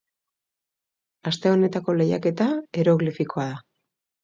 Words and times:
Aste 1.33 1.51
honetako 1.57 1.95
lehiaketa 2.01 2.49
eroglifikoa 2.87 3.49
da. 3.55 3.63